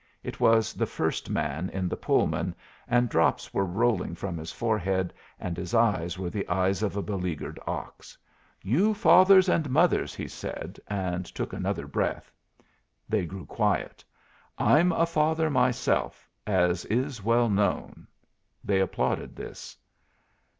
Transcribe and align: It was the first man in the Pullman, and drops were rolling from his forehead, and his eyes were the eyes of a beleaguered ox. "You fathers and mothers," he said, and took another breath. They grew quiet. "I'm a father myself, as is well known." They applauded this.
It 0.23 0.39
was 0.39 0.73
the 0.73 0.87
first 0.87 1.29
man 1.29 1.69
in 1.69 1.87
the 1.87 1.95
Pullman, 1.95 2.55
and 2.87 3.07
drops 3.07 3.53
were 3.53 3.67
rolling 3.67 4.15
from 4.15 4.35
his 4.35 4.51
forehead, 4.51 5.13
and 5.39 5.55
his 5.55 5.75
eyes 5.75 6.17
were 6.17 6.31
the 6.31 6.49
eyes 6.49 6.81
of 6.81 6.97
a 6.97 7.03
beleaguered 7.03 7.59
ox. 7.67 8.17
"You 8.63 8.95
fathers 8.95 9.47
and 9.47 9.69
mothers," 9.69 10.15
he 10.15 10.27
said, 10.27 10.79
and 10.87 11.23
took 11.23 11.53
another 11.53 11.85
breath. 11.85 12.31
They 13.07 13.25
grew 13.27 13.45
quiet. 13.45 14.03
"I'm 14.57 14.91
a 14.91 15.05
father 15.05 15.51
myself, 15.51 16.27
as 16.47 16.83
is 16.85 17.23
well 17.23 17.47
known." 17.47 18.07
They 18.63 18.79
applauded 18.79 19.35
this. 19.35 19.77